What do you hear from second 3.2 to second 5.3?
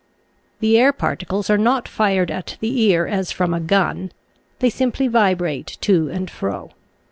from a gun; they simply